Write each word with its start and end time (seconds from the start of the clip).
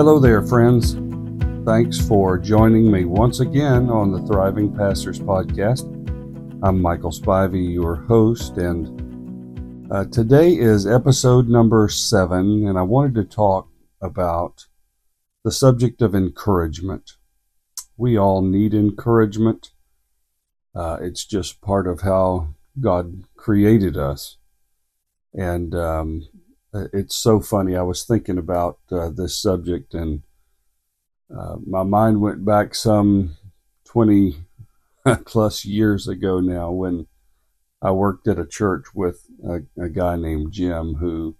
Hello 0.00 0.18
there, 0.18 0.40
friends. 0.40 0.94
Thanks 1.66 2.00
for 2.00 2.38
joining 2.38 2.90
me 2.90 3.04
once 3.04 3.40
again 3.40 3.90
on 3.90 4.10
the 4.10 4.22
Thriving 4.22 4.74
Pastors 4.74 5.20
Podcast. 5.20 5.84
I'm 6.62 6.80
Michael 6.80 7.10
Spivey, 7.10 7.74
your 7.74 7.96
host, 7.96 8.56
and 8.56 9.92
uh, 9.92 10.06
today 10.06 10.54
is 10.54 10.86
episode 10.86 11.50
number 11.50 11.86
seven, 11.90 12.66
and 12.66 12.78
I 12.78 12.82
wanted 12.82 13.14
to 13.16 13.24
talk 13.24 13.68
about 14.00 14.64
the 15.44 15.52
subject 15.52 16.00
of 16.00 16.14
encouragement. 16.14 17.16
We 17.98 18.16
all 18.16 18.40
need 18.40 18.72
encouragement. 18.72 19.72
Uh, 20.74 20.96
it's 21.02 21.26
just 21.26 21.60
part 21.60 21.86
of 21.86 22.00
how 22.00 22.54
God 22.80 23.24
created 23.36 23.98
us. 23.98 24.38
And 25.34 25.74
um, 25.74 26.26
it's 26.72 27.16
so 27.16 27.40
funny. 27.40 27.76
I 27.76 27.82
was 27.82 28.04
thinking 28.04 28.38
about 28.38 28.78
uh, 28.90 29.10
this 29.10 29.40
subject, 29.40 29.94
and 29.94 30.22
uh, 31.34 31.56
my 31.66 31.82
mind 31.82 32.20
went 32.20 32.44
back 32.44 32.74
some 32.74 33.36
20 33.84 34.36
plus 35.24 35.64
years 35.64 36.08
ago 36.08 36.40
now 36.40 36.70
when 36.70 37.06
I 37.82 37.92
worked 37.92 38.28
at 38.28 38.38
a 38.38 38.46
church 38.46 38.86
with 38.94 39.26
a, 39.44 39.60
a 39.82 39.88
guy 39.88 40.16
named 40.16 40.52
Jim 40.52 40.94
who 40.94 41.36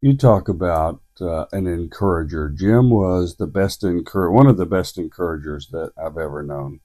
you 0.00 0.16
talk 0.16 0.48
about 0.48 1.00
uh, 1.20 1.46
an 1.52 1.66
encourager. 1.66 2.50
Jim 2.50 2.90
was 2.90 3.36
the 3.36 3.46
best 3.46 3.82
encourager, 3.82 4.30
one 4.30 4.46
of 4.46 4.56
the 4.56 4.66
best 4.66 4.98
encouragers 4.98 5.68
that 5.68 5.92
I've 5.98 6.18
ever 6.18 6.42
known. 6.42 6.80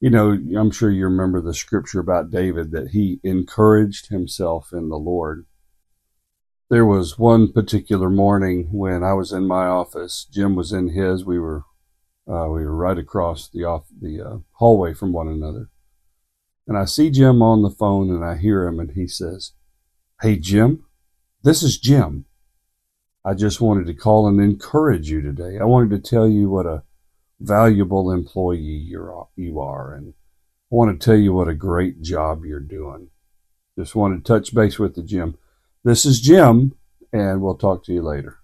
You 0.00 0.10
know, 0.10 0.30
I'm 0.58 0.72
sure 0.72 0.90
you 0.90 1.04
remember 1.04 1.40
the 1.40 1.54
scripture 1.54 2.00
about 2.00 2.30
David 2.30 2.72
that 2.72 2.88
he 2.88 3.20
encouraged 3.22 4.08
himself 4.08 4.72
in 4.72 4.88
the 4.88 4.98
Lord. 4.98 5.46
There 6.72 6.86
was 6.86 7.18
one 7.18 7.52
particular 7.52 8.08
morning 8.08 8.68
when 8.72 9.04
I 9.04 9.12
was 9.12 9.30
in 9.30 9.46
my 9.46 9.66
office. 9.66 10.26
Jim 10.32 10.54
was 10.54 10.72
in 10.72 10.88
his. 10.88 11.22
We 11.22 11.38
were 11.38 11.64
uh, 12.26 12.48
we 12.48 12.64
were 12.64 12.74
right 12.74 12.96
across 12.96 13.46
the 13.46 13.62
off 13.62 13.84
the 14.00 14.22
uh, 14.22 14.36
hallway 14.52 14.94
from 14.94 15.12
one 15.12 15.28
another, 15.28 15.68
and 16.66 16.78
I 16.78 16.86
see 16.86 17.10
Jim 17.10 17.42
on 17.42 17.60
the 17.60 17.68
phone, 17.68 18.08
and 18.08 18.24
I 18.24 18.38
hear 18.38 18.66
him, 18.66 18.80
and 18.80 18.92
he 18.92 19.06
says, 19.06 19.52
"Hey 20.22 20.38
Jim, 20.38 20.86
this 21.42 21.62
is 21.62 21.76
Jim. 21.76 22.24
I 23.22 23.34
just 23.34 23.60
wanted 23.60 23.86
to 23.88 23.92
call 23.92 24.26
and 24.26 24.40
encourage 24.40 25.10
you 25.10 25.20
today. 25.20 25.58
I 25.60 25.64
wanted 25.64 25.90
to 25.90 26.10
tell 26.10 26.26
you 26.26 26.48
what 26.48 26.64
a 26.64 26.84
valuable 27.38 28.10
employee 28.10 28.56
you're, 28.60 29.28
you 29.36 29.60
are, 29.60 29.92
and 29.92 30.14
I 30.72 30.74
want 30.74 30.98
to 30.98 31.04
tell 31.04 31.18
you 31.18 31.34
what 31.34 31.48
a 31.48 31.54
great 31.54 32.00
job 32.00 32.46
you're 32.46 32.60
doing. 32.60 33.10
Just 33.78 33.94
wanted 33.94 34.24
to 34.24 34.32
touch 34.32 34.54
base 34.54 34.78
with 34.78 34.94
the 34.94 35.02
Jim. 35.02 35.36
This 35.84 36.06
is 36.06 36.20
Jim, 36.20 36.74
and 37.12 37.42
we'll 37.42 37.56
talk 37.56 37.84
to 37.84 37.92
you 37.92 38.02
later. 38.02 38.38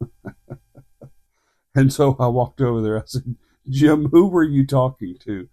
and 1.74 1.92
so 1.92 2.16
I 2.20 2.28
walked 2.28 2.60
over 2.60 2.80
there. 2.80 2.98
I 2.98 3.02
said, 3.06 3.34
Jim, 3.68 4.08
who 4.10 4.28
were 4.28 4.44
you 4.44 4.64
talking 4.64 5.16
to? 5.24 5.48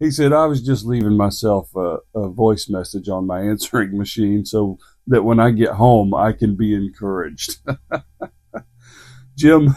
He 0.00 0.10
said, 0.10 0.32
I 0.32 0.46
was 0.46 0.62
just 0.62 0.84
leaving 0.84 1.16
myself 1.16 1.70
a, 1.76 1.98
a 2.12 2.28
voice 2.28 2.68
message 2.68 3.08
on 3.08 3.24
my 3.24 3.40
answering 3.42 3.96
machine 3.98 4.44
so 4.44 4.78
that 5.06 5.22
when 5.22 5.38
I 5.38 5.52
get 5.52 5.74
home, 5.74 6.12
I 6.12 6.32
can 6.32 6.56
be 6.56 6.74
encouraged. 6.74 7.58
Jim, 9.36 9.76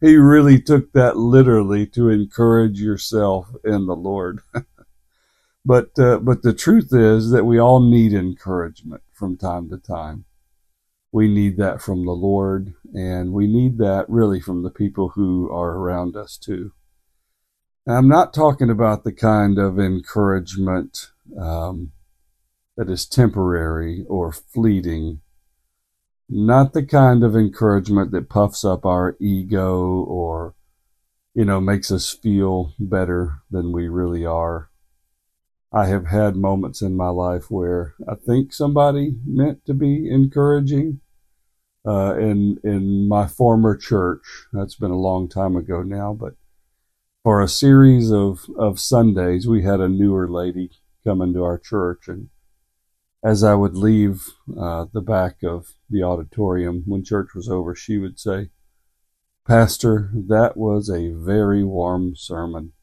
he 0.00 0.16
really 0.16 0.60
took 0.60 0.92
that 0.92 1.16
literally 1.16 1.86
to 1.86 2.08
encourage 2.08 2.80
yourself 2.80 3.48
in 3.64 3.86
the 3.86 3.94
Lord. 3.94 4.40
but 5.64 5.96
uh, 6.00 6.18
but 6.18 6.42
the 6.42 6.52
truth 6.52 6.88
is 6.92 7.30
that 7.30 7.44
we 7.44 7.60
all 7.60 7.78
need 7.78 8.12
encouragement 8.12 9.02
from 9.12 9.36
time 9.36 9.70
to 9.70 9.78
time. 9.78 10.24
We 11.12 11.28
need 11.28 11.58
that 11.58 11.82
from 11.82 12.06
the 12.06 12.12
Lord, 12.12 12.72
and 12.94 13.34
we 13.34 13.46
need 13.46 13.76
that 13.78 14.06
really 14.08 14.40
from 14.40 14.62
the 14.62 14.70
people 14.70 15.10
who 15.10 15.50
are 15.52 15.76
around 15.76 16.16
us 16.16 16.38
too. 16.38 16.72
I'm 17.86 18.08
not 18.08 18.32
talking 18.32 18.70
about 18.70 19.04
the 19.04 19.12
kind 19.12 19.58
of 19.58 19.78
encouragement 19.78 21.10
um, 21.38 21.92
that 22.76 22.88
is 22.88 23.06
temporary 23.06 24.06
or 24.08 24.32
fleeting. 24.32 25.20
Not 26.30 26.72
the 26.72 26.84
kind 26.84 27.22
of 27.22 27.36
encouragement 27.36 28.10
that 28.12 28.30
puffs 28.30 28.64
up 28.64 28.86
our 28.86 29.16
ego 29.20 29.84
or, 29.84 30.54
you 31.34 31.44
know, 31.44 31.60
makes 31.60 31.90
us 31.90 32.10
feel 32.10 32.72
better 32.78 33.42
than 33.50 33.72
we 33.72 33.88
really 33.88 34.24
are. 34.24 34.70
I 35.74 35.86
have 35.86 36.06
had 36.06 36.36
moments 36.36 36.82
in 36.82 36.96
my 36.96 37.08
life 37.08 37.50
where 37.50 37.94
I 38.06 38.14
think 38.14 38.52
somebody 38.52 39.14
meant 39.24 39.64
to 39.66 39.74
be 39.74 40.10
encouraging. 40.10 41.00
Uh, 41.84 42.16
in 42.16 42.58
in 42.62 43.08
my 43.08 43.26
former 43.26 43.76
church, 43.76 44.46
that's 44.52 44.76
been 44.76 44.92
a 44.92 44.96
long 45.00 45.28
time 45.28 45.56
ago 45.56 45.82
now, 45.82 46.12
but 46.12 46.34
for 47.24 47.40
a 47.40 47.48
series 47.48 48.12
of 48.12 48.46
of 48.56 48.78
Sundays, 48.78 49.48
we 49.48 49.62
had 49.62 49.80
a 49.80 49.88
newer 49.88 50.28
lady 50.28 50.70
come 51.02 51.20
into 51.20 51.42
our 51.42 51.58
church, 51.58 52.06
and 52.06 52.28
as 53.24 53.42
I 53.42 53.54
would 53.54 53.76
leave 53.76 54.28
uh, 54.56 54.86
the 54.92 55.00
back 55.00 55.42
of 55.42 55.74
the 55.90 56.04
auditorium 56.04 56.84
when 56.86 57.02
church 57.02 57.34
was 57.34 57.48
over, 57.48 57.74
she 57.74 57.98
would 57.98 58.20
say, 58.20 58.50
Pastor, 59.44 60.10
that 60.14 60.56
was 60.56 60.88
a 60.88 61.10
very 61.10 61.64
warm 61.64 62.14
sermon. 62.14 62.74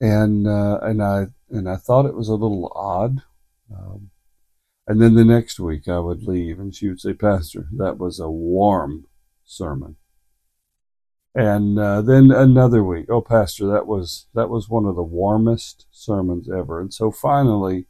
And 0.00 0.46
uh, 0.46 0.78
and 0.82 1.02
I 1.02 1.26
and 1.50 1.68
I 1.68 1.76
thought 1.76 2.06
it 2.06 2.14
was 2.14 2.28
a 2.28 2.34
little 2.34 2.72
odd. 2.74 3.22
Um, 3.74 4.10
and 4.86 5.02
then 5.02 5.14
the 5.14 5.24
next 5.24 5.60
week 5.60 5.88
I 5.88 5.98
would 5.98 6.22
leave, 6.22 6.58
and 6.58 6.74
she 6.74 6.88
would 6.88 7.00
say, 7.00 7.12
Pastor, 7.12 7.66
that 7.76 7.98
was 7.98 8.20
a 8.20 8.30
warm 8.30 9.06
sermon. 9.44 9.96
And 11.34 11.78
uh, 11.78 12.02
then 12.02 12.30
another 12.30 12.82
week, 12.82 13.06
oh, 13.10 13.20
Pastor, 13.20 13.66
that 13.66 13.86
was 13.86 14.26
that 14.34 14.48
was 14.48 14.68
one 14.68 14.86
of 14.86 14.96
the 14.96 15.02
warmest 15.02 15.86
sermons 15.90 16.48
ever. 16.50 16.80
And 16.80 16.92
so 16.92 17.10
finally, 17.10 17.86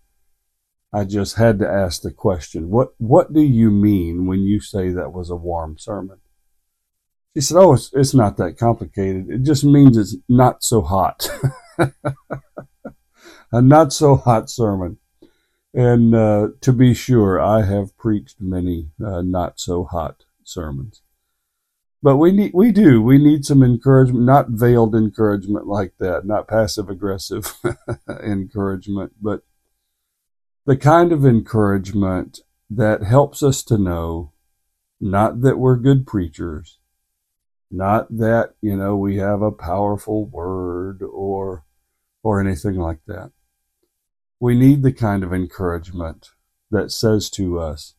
I 0.93 1.05
just 1.05 1.37
had 1.37 1.59
to 1.59 1.69
ask 1.69 2.03
the 2.03 2.11
question, 2.11 2.71
what, 2.71 2.95
what 2.97 3.33
do 3.33 3.43
you 3.43 3.71
mean 3.71 4.27
when 4.27 4.41
you 4.41 4.61
say 4.61 4.91
that 4.91 5.13
was 5.13 5.29
a 5.29 5.37
warm 5.37 5.77
sermon? 5.79 6.19
She 7.35 7.43
said, 7.43 7.59
oh, 7.59 7.75
it's, 7.75 7.91
it's 7.93 8.15
not 8.15 8.39
that 8.39 8.57
complicated. 8.59 9.29
It 9.29 9.43
just 9.43 9.65
means 9.65 9.97
it's 9.97 10.17
not 10.29 10.65
so 10.65 10.81
hot. 10.81 11.29
a 13.53 13.63
not 13.63 13.93
so 13.93 14.17
hot 14.17 14.51
sermon. 14.51 14.99
And 15.75 16.15
uh, 16.15 16.49
to 16.63 16.73
be 16.73 16.95
sure, 16.95 17.41
I 17.41 17.63
have 17.63 17.97
preached 17.97 18.41
many 18.41 18.91
uh, 19.05 19.23
not 19.23 19.61
so 19.61 19.85
hot 19.85 20.25
sermons. 20.43 21.03
But 22.03 22.17
we 22.17 22.31
need, 22.31 22.53
we 22.55 22.71
do, 22.71 23.03
we 23.03 23.19
need 23.19 23.45
some 23.45 23.63
encouragement, 23.63 24.25
not 24.25 24.51
veiled 24.51 24.95
encouragement 24.95 25.67
like 25.67 25.95
that, 25.99 26.25
not 26.25 26.49
passive 26.49 26.89
aggressive 26.89 27.55
encouragement, 28.23 29.15
but 29.21 29.43
the 30.65 30.77
kind 30.77 31.13
of 31.13 31.27
encouragement 31.27 32.41
that 32.71 33.03
helps 33.03 33.43
us 33.43 33.63
to 33.65 33.79
know 33.79 34.33
not 35.01 35.41
that 35.41 35.59
we're 35.59 35.77
good 35.77 36.07
preachers, 36.07 36.79
not 37.71 38.17
that, 38.17 38.55
you 38.61 38.77
know, 38.77 38.97
we 38.97 39.17
have 39.17 39.43
a 39.43 39.53
powerful 39.53 40.25
word 40.25 41.03
or, 41.03 41.65
or 42.29 42.41
anything 42.41 42.75
like 42.75 43.01
that. 43.07 43.33
We 44.41 44.55
need 44.55 44.83
the 44.83 44.93
kind 44.93 45.25
of 45.25 45.33
encouragement 45.33 46.31
that 46.71 46.93
says 46.93 47.31
to 47.31 47.59
us, 47.59 47.95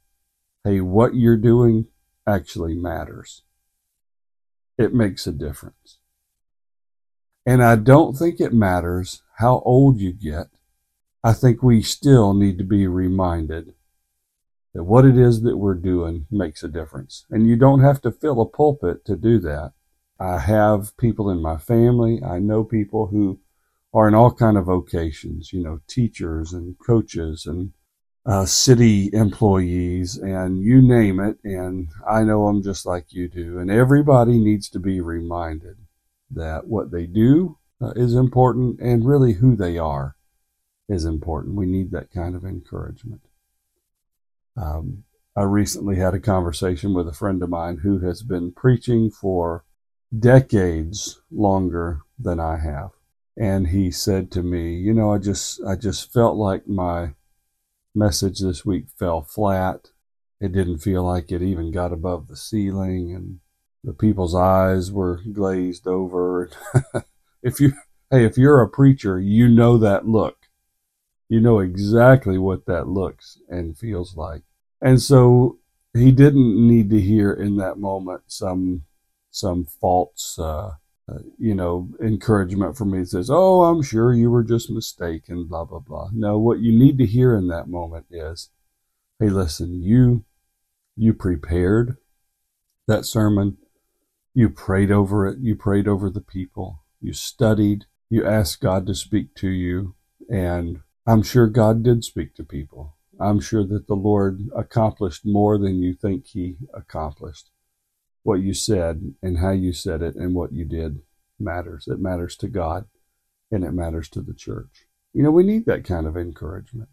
hey, 0.63 0.81
what 0.81 1.15
you're 1.15 1.37
doing 1.37 1.87
actually 2.27 2.75
matters. 2.75 3.41
It 4.77 4.93
makes 4.93 5.25
a 5.25 5.31
difference. 5.31 5.97
And 7.45 7.63
I 7.63 7.75
don't 7.75 8.15
think 8.15 8.39
it 8.39 8.53
matters 8.53 9.23
how 9.37 9.61
old 9.65 9.99
you 9.99 10.13
get 10.13 10.47
I 11.21 11.33
think 11.33 11.61
we 11.61 11.81
still 11.81 12.33
need 12.33 12.57
to 12.59 12.63
be 12.63 12.87
reminded 12.87 13.73
that 14.73 14.85
what 14.85 15.03
it 15.03 15.17
is 15.17 15.41
that 15.41 15.57
we're 15.57 15.75
doing 15.75 16.27
makes 16.31 16.63
a 16.63 16.69
difference. 16.69 17.25
And 17.29 17.45
you 17.45 17.57
don't 17.57 17.81
have 17.81 18.01
to 18.03 18.11
fill 18.11 18.39
a 18.39 18.45
pulpit 18.45 19.03
to 19.05 19.17
do 19.17 19.37
that. 19.39 19.73
I 20.17 20.39
have 20.39 20.95
people 20.95 21.29
in 21.29 21.41
my 21.41 21.57
family. 21.57 22.21
I 22.23 22.39
know 22.39 22.63
people 22.63 23.07
who 23.07 23.39
are 23.93 24.07
in 24.07 24.13
all 24.13 24.31
kind 24.31 24.57
of 24.57 24.65
vocations, 24.65 25.51
you 25.51 25.63
know, 25.63 25.79
teachers 25.87 26.53
and 26.53 26.75
coaches 26.85 27.45
and 27.45 27.71
uh, 28.25 28.45
city 28.45 29.09
employees 29.13 30.17
and 30.17 30.61
you 30.61 30.81
name 30.81 31.19
it. 31.19 31.37
And 31.43 31.89
I 32.07 32.23
know 32.23 32.47
them 32.47 32.61
just 32.61 32.85
like 32.85 33.07
you 33.09 33.27
do. 33.27 33.57
And 33.57 33.71
everybody 33.71 34.37
needs 34.37 34.69
to 34.69 34.79
be 34.79 35.01
reminded 35.01 35.77
that 36.29 36.67
what 36.67 36.91
they 36.91 37.07
do 37.07 37.57
uh, 37.81 37.91
is 37.95 38.13
important 38.13 38.79
and 38.79 39.07
really 39.07 39.33
who 39.33 39.55
they 39.55 39.77
are 39.77 40.15
is 40.87 41.05
important. 41.05 41.55
We 41.55 41.65
need 41.65 41.91
that 41.91 42.11
kind 42.11 42.35
of 42.35 42.43
encouragement. 42.43 43.21
Um, 44.55 45.05
I 45.35 45.43
recently 45.43 45.95
had 45.95 46.13
a 46.13 46.19
conversation 46.19 46.93
with 46.93 47.07
a 47.07 47.13
friend 47.13 47.41
of 47.41 47.49
mine 47.49 47.77
who 47.77 47.99
has 47.99 48.23
been 48.23 48.51
preaching 48.51 49.09
for 49.09 49.63
decades 50.17 51.21
longer 51.31 52.01
than 52.19 52.39
I 52.39 52.57
have. 52.57 52.91
And 53.39 53.67
he 53.67 53.89
said 53.89 54.31
to 54.31 54.43
me, 54.43 54.75
you 54.75 54.93
know, 54.93 55.13
I 55.13 55.17
just, 55.17 55.61
I 55.65 55.75
just 55.75 56.11
felt 56.11 56.35
like 56.35 56.67
my 56.67 57.13
message 57.95 58.39
this 58.39 58.65
week 58.65 58.87
fell 58.97 59.21
flat. 59.21 59.91
It 60.41 60.51
didn't 60.51 60.79
feel 60.79 61.03
like 61.03 61.31
it 61.31 61.41
even 61.41 61.71
got 61.71 61.93
above 61.93 62.27
the 62.27 62.35
ceiling. 62.35 63.15
And 63.15 63.39
the 63.81 63.93
people's 63.93 64.35
eyes 64.35 64.91
were 64.91 65.21
glazed 65.31 65.87
over. 65.87 66.49
if 67.43 67.61
you, 67.61 67.73
hey, 68.11 68.25
if 68.25 68.37
you're 68.37 68.61
a 68.61 68.69
preacher, 68.69 69.17
you 69.17 69.47
know 69.47 69.77
that 69.77 70.05
look. 70.05 70.35
You 71.29 71.39
know 71.39 71.59
exactly 71.59 72.37
what 72.37 72.65
that 72.65 72.87
looks 72.89 73.37
and 73.47 73.77
feels 73.77 74.17
like. 74.17 74.41
And 74.81 75.01
so 75.01 75.59
he 75.93 76.11
didn't 76.11 76.67
need 76.67 76.89
to 76.89 76.99
hear 76.99 77.31
in 77.31 77.55
that 77.57 77.77
moment 77.77 78.23
some 78.27 78.83
some 79.31 79.63
false 79.63 80.39
uh, 80.39 80.71
you 81.37 81.55
know 81.55 81.89
encouragement 82.01 82.77
for 82.77 82.85
me 82.85 83.03
says 83.05 83.29
oh 83.31 83.63
i'm 83.63 83.81
sure 83.81 84.13
you 84.13 84.29
were 84.29 84.43
just 84.43 84.69
mistaken 84.69 85.45
blah 85.45 85.65
blah 85.65 85.79
blah. 85.79 86.09
No 86.13 86.37
what 86.37 86.59
you 86.59 86.71
need 86.71 86.97
to 86.97 87.05
hear 87.05 87.35
in 87.35 87.47
that 87.47 87.67
moment 87.67 88.05
is 88.11 88.49
hey 89.19 89.29
listen 89.29 89.81
you 89.81 90.25
you 90.95 91.13
prepared 91.13 91.97
that 92.89 93.05
sermon. 93.05 93.57
You 94.33 94.49
prayed 94.49 94.91
over 94.91 95.25
it. 95.27 95.39
You 95.39 95.55
prayed 95.55 95.87
over 95.87 96.09
the 96.09 96.21
people. 96.21 96.83
You 96.99 97.13
studied. 97.13 97.85
You 98.09 98.25
asked 98.25 98.61
god 98.61 98.85
to 98.87 98.95
speak 98.95 99.33
to 99.35 99.47
you. 99.47 99.95
And 100.29 100.81
i'm 101.07 101.23
sure 101.23 101.47
god 101.47 101.83
did 101.83 102.03
speak 102.03 102.35
to 102.35 102.43
people. 102.43 102.97
I'm 103.19 103.39
sure 103.39 103.65
that 103.65 103.87
the 103.87 103.95
Lord 103.95 104.49
accomplished 104.55 105.25
more 105.25 105.57
than 105.57 105.81
you 105.81 105.93
think 105.93 106.27
He 106.27 106.57
accomplished. 106.73 107.49
What 108.23 108.41
you 108.41 108.53
said 108.53 109.15
and 109.21 109.39
how 109.39 109.51
you 109.51 109.73
said 109.73 110.01
it 110.01 110.15
and 110.15 110.35
what 110.35 110.51
you 110.51 110.65
did 110.65 111.01
matters. 111.39 111.87
It 111.87 111.99
matters 111.99 112.35
to 112.37 112.47
God 112.47 112.85
and 113.51 113.63
it 113.63 113.71
matters 113.71 114.09
to 114.09 114.21
the 114.21 114.33
church. 114.33 114.87
You 115.13 115.23
know, 115.23 115.31
we 115.31 115.43
need 115.43 115.65
that 115.65 115.83
kind 115.83 116.05
of 116.05 116.15
encouragement. 116.15 116.89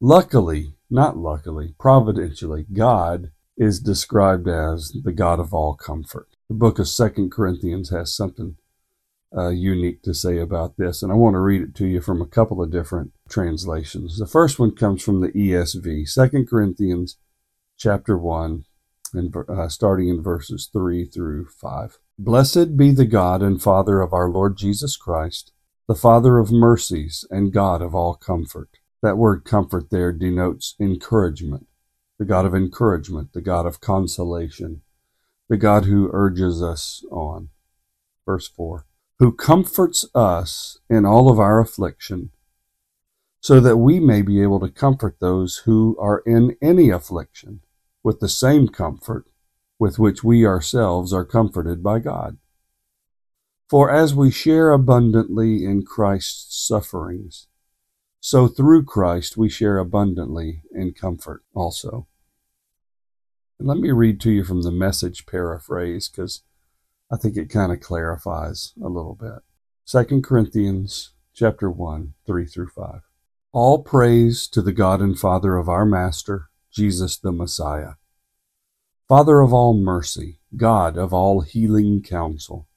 Luckily, 0.00 0.74
not 0.90 1.16
luckily, 1.16 1.74
providentially, 1.78 2.66
God 2.72 3.30
is 3.56 3.80
described 3.80 4.46
as 4.48 4.92
the 5.04 5.12
God 5.12 5.40
of 5.40 5.52
all 5.52 5.74
comfort. 5.74 6.28
The 6.48 6.54
book 6.54 6.78
of 6.78 6.88
Second 6.88 7.32
Corinthians 7.32 7.90
has 7.90 8.14
something 8.14 8.56
uh, 9.36 9.48
unique 9.48 10.02
to 10.02 10.14
say 10.14 10.38
about 10.38 10.76
this, 10.76 11.02
and 11.02 11.12
I 11.12 11.16
want 11.16 11.34
to 11.34 11.40
read 11.40 11.62
it 11.62 11.74
to 11.76 11.86
you 11.86 12.00
from 12.00 12.22
a 12.22 12.26
couple 12.26 12.62
of 12.62 12.70
different 12.70 13.12
translations. 13.28 14.18
The 14.18 14.26
first 14.26 14.58
one 14.58 14.74
comes 14.74 15.02
from 15.02 15.20
the 15.20 15.28
ESV, 15.28 16.08
Second 16.08 16.48
Corinthians 16.48 17.18
chapter 17.76 18.16
1, 18.16 18.64
and 19.14 19.34
uh, 19.36 19.68
starting 19.68 20.08
in 20.08 20.22
verses 20.22 20.68
3 20.72 21.06
through 21.06 21.46
5. 21.46 21.98
Blessed 22.18 22.76
be 22.76 22.90
the 22.90 23.06
God 23.06 23.42
and 23.42 23.62
Father 23.62 24.00
of 24.00 24.12
our 24.12 24.28
Lord 24.28 24.56
Jesus 24.56 24.96
Christ, 24.96 25.52
the 25.86 25.94
Father 25.94 26.38
of 26.38 26.50
mercies 26.50 27.24
and 27.30 27.52
God 27.52 27.82
of 27.82 27.94
all 27.94 28.14
comfort. 28.14 28.70
That 29.02 29.18
word 29.18 29.44
comfort 29.44 29.90
there 29.90 30.12
denotes 30.12 30.74
encouragement, 30.80 31.66
the 32.18 32.24
God 32.24 32.44
of 32.44 32.54
encouragement, 32.54 33.32
the 33.32 33.40
God 33.40 33.66
of 33.66 33.80
consolation, 33.80 34.82
the 35.48 35.56
God 35.56 35.84
who 35.84 36.10
urges 36.12 36.62
us 36.62 37.04
on. 37.10 37.50
Verse 38.26 38.48
4 38.48 38.84
who 39.18 39.32
comforts 39.32 40.06
us 40.14 40.78
in 40.88 41.04
all 41.04 41.30
of 41.30 41.38
our 41.38 41.60
affliction, 41.60 42.30
so 43.40 43.60
that 43.60 43.76
we 43.76 43.98
may 44.00 44.22
be 44.22 44.42
able 44.42 44.60
to 44.60 44.68
comfort 44.68 45.16
those 45.20 45.62
who 45.64 45.96
are 45.98 46.22
in 46.24 46.56
any 46.62 46.90
affliction 46.90 47.60
with 48.08 48.20
the 48.20 48.28
same 48.30 48.66
comfort 48.68 49.26
with 49.78 49.98
which 49.98 50.24
we 50.24 50.46
ourselves 50.46 51.12
are 51.12 51.26
comforted 51.26 51.82
by 51.82 51.98
God. 51.98 52.38
For 53.68 53.90
as 53.90 54.14
we 54.14 54.30
share 54.30 54.72
abundantly 54.72 55.62
in 55.62 55.82
Christ's 55.82 56.66
sufferings, 56.66 57.48
so 58.18 58.48
through 58.48 58.86
Christ 58.86 59.36
we 59.36 59.50
share 59.50 59.76
abundantly 59.76 60.62
in 60.72 60.94
comfort 60.94 61.42
also. 61.52 62.06
And 63.58 63.68
let 63.68 63.76
me 63.76 63.90
read 63.90 64.22
to 64.22 64.30
you 64.30 64.42
from 64.42 64.62
the 64.62 64.72
message 64.72 65.26
paraphrase 65.26 66.08
because 66.08 66.40
I 67.12 67.18
think 67.18 67.36
it 67.36 67.50
kind 67.50 67.72
of 67.72 67.80
clarifies 67.80 68.72
a 68.82 68.88
little 68.88 69.16
bit. 69.20 69.42
2 69.84 70.22
Corinthians 70.22 71.10
chapter 71.34 71.70
1, 71.70 72.14
3 72.26 72.46
through 72.46 72.68
5. 72.68 73.02
All 73.52 73.82
praise 73.82 74.48
to 74.48 74.62
the 74.62 74.72
God 74.72 75.02
and 75.02 75.18
Father 75.18 75.56
of 75.56 75.68
our 75.68 75.84
Master, 75.84 76.47
Jesus 76.78 77.18
the 77.18 77.32
Messiah. 77.32 77.94
Father 79.08 79.40
of 79.40 79.52
all 79.52 79.74
mercy, 79.74 80.38
God 80.56 80.96
of 80.96 81.12
all 81.12 81.40
healing 81.40 82.04
counsel. 82.04 82.68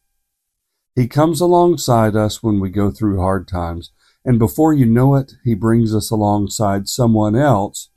He 0.95 1.07
comes 1.07 1.39
alongside 1.39 2.15
us 2.15 2.41
when 2.41 2.59
we 2.59 2.71
go 2.71 2.89
through 2.89 3.19
hard 3.19 3.47
times, 3.47 3.91
and 4.25 4.39
before 4.39 4.73
you 4.73 4.87
know 4.87 5.13
it, 5.13 5.33
He 5.43 5.53
brings 5.53 5.93
us 5.93 6.09
alongside 6.09 6.87
someone 6.87 7.35
else 7.35 7.91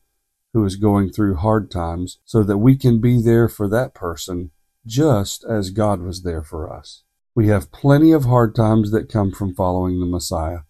who 0.53 0.63
is 0.67 0.77
going 0.77 1.09
through 1.09 1.37
hard 1.37 1.71
times 1.71 2.19
so 2.27 2.43
that 2.43 2.59
we 2.59 2.77
can 2.77 3.01
be 3.01 3.23
there 3.23 3.49
for 3.49 3.67
that 3.69 3.95
person 3.95 4.51
just 4.87 5.43
as 5.43 5.71
God 5.71 6.03
was 6.03 6.23
there 6.23 6.43
for 6.43 6.71
us. 6.71 7.03
We 7.35 7.49
have 7.49 7.73
plenty 7.73 8.13
of 8.13 8.25
hard 8.25 8.55
times 8.55 8.91
that 8.91 9.09
come 9.09 9.33
from 9.33 9.55
following 9.55 10.01
the 10.01 10.07
Messiah, 10.07 10.65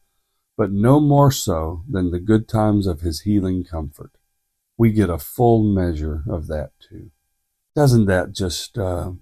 but 0.56 0.70
no 0.70 1.00
more 1.00 1.32
so 1.32 1.82
than 1.90 2.12
the 2.12 2.20
good 2.20 2.48
times 2.48 2.86
of 2.86 3.00
his 3.00 3.22
healing 3.22 3.64
comfort. 3.64 4.12
We 4.76 4.92
get 4.92 5.10
a 5.10 5.18
full 5.18 5.62
measure 5.62 6.24
of 6.28 6.46
that 6.48 6.72
too. 6.80 7.10
Doesn't 7.74 8.06
that 8.06 8.32
just, 8.32 8.78
uh, 8.78 9.12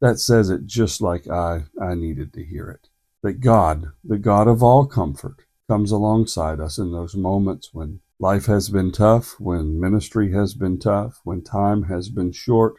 that 0.00 0.18
says 0.18 0.50
it 0.50 0.66
just 0.66 1.00
like 1.00 1.28
I, 1.28 1.64
I 1.80 1.94
needed 1.94 2.32
to 2.34 2.44
hear 2.44 2.68
it. 2.70 2.88
That 3.22 3.40
God, 3.40 3.86
the 4.04 4.18
God 4.18 4.46
of 4.46 4.62
all 4.62 4.86
comfort, 4.86 5.42
comes 5.68 5.90
alongside 5.90 6.60
us 6.60 6.78
in 6.78 6.92
those 6.92 7.14
moments 7.14 7.70
when 7.72 8.00
life 8.18 8.46
has 8.46 8.68
been 8.68 8.90
tough, 8.90 9.38
when 9.38 9.78
ministry 9.78 10.32
has 10.32 10.54
been 10.54 10.78
tough, 10.78 11.20
when 11.24 11.42
time 11.42 11.84
has 11.84 12.08
been 12.08 12.32
short, 12.32 12.76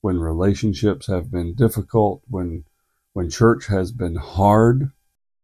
when 0.00 0.18
relationships 0.18 1.06
have 1.06 1.30
been 1.30 1.54
difficult, 1.54 2.22
when 2.28 2.64
when 3.12 3.28
church 3.28 3.66
has 3.66 3.90
been 3.90 4.16
hard. 4.16 4.92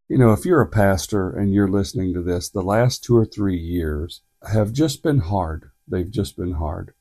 You 0.08 0.18
know, 0.18 0.32
if 0.32 0.44
you're 0.44 0.60
a 0.60 0.68
pastor 0.68 1.30
and 1.30 1.52
you're 1.52 1.68
listening 1.68 2.14
to 2.14 2.22
this, 2.22 2.48
the 2.48 2.62
last 2.62 3.02
two 3.02 3.16
or 3.16 3.24
three 3.24 3.58
years 3.58 4.22
have 4.53 4.73
just 4.73 5.03
been 5.03 5.21
hard. 5.21 5.71
They've 5.88 6.11
just 6.11 6.37
been 6.37 6.55
hard. 6.55 6.93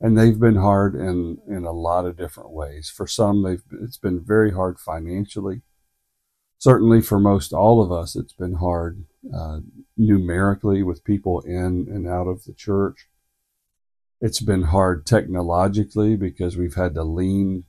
And 0.00 0.16
they've 0.16 0.38
been 0.38 0.56
hard 0.56 0.94
in, 0.94 1.38
in 1.46 1.64
a 1.64 1.72
lot 1.72 2.06
of 2.06 2.16
different 2.16 2.52
ways. 2.52 2.90
For 2.94 3.06
some, 3.06 3.42
they've, 3.42 3.62
it's 3.82 3.98
been 3.98 4.24
very 4.24 4.52
hard 4.52 4.78
financially. 4.78 5.62
Certainly 6.58 7.02
for 7.02 7.18
most 7.18 7.52
all 7.52 7.82
of 7.82 7.92
us, 7.92 8.16
it's 8.16 8.32
been 8.32 8.54
hard 8.54 9.04
uh, 9.34 9.60
numerically 9.96 10.82
with 10.82 11.04
people 11.04 11.40
in 11.40 11.86
and 11.90 12.08
out 12.08 12.26
of 12.26 12.44
the 12.44 12.54
church. 12.54 13.08
It's 14.20 14.40
been 14.40 14.64
hard 14.64 15.06
technologically 15.06 16.16
because 16.16 16.56
we've 16.56 16.74
had 16.74 16.94
to 16.94 17.02
lean 17.02 17.64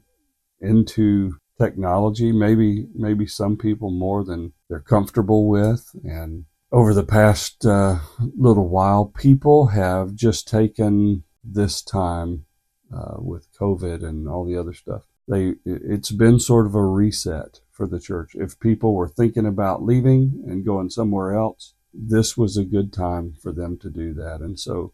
into 0.60 1.36
technology, 1.60 2.32
maybe 2.32 2.88
maybe 2.94 3.28
some 3.28 3.56
people 3.58 3.92
more 3.92 4.24
than 4.24 4.54
they're 4.70 4.80
comfortable 4.80 5.48
with. 5.48 5.90
And 6.04 6.46
over 6.72 6.94
the 6.94 7.04
past 7.04 7.66
uh, 7.66 8.00
little 8.38 8.70
while, 8.70 9.06
people 9.06 9.68
have 9.68 10.16
just 10.16 10.48
taken 10.48 11.24
this 11.44 11.82
time 11.82 12.46
uh, 12.94 13.16
with 13.18 13.48
COVID 13.60 14.04
and 14.04 14.28
all 14.28 14.46
the 14.46 14.58
other 14.58 14.74
stuff. 14.74 15.04
They 15.28 15.56
it's 15.66 16.12
been 16.12 16.40
sort 16.40 16.66
of 16.66 16.76
a 16.76 16.84
reset 16.84 17.60
for 17.72 17.88
the 17.88 18.00
church. 18.00 18.32
If 18.36 18.60
people 18.60 18.94
were 18.94 19.08
thinking 19.08 19.46
about 19.46 19.84
leaving 19.84 20.44
and 20.48 20.66
going 20.66 20.90
somewhere 20.90 21.34
else, 21.34 21.74
this 21.94 22.36
was 22.36 22.58
a 22.58 22.66
good 22.66 22.92
time 22.92 23.34
for 23.42 23.52
them 23.52 23.78
to 23.80 23.90
do 23.90 24.14
that. 24.16 24.42
And 24.42 24.60
so 24.60 24.94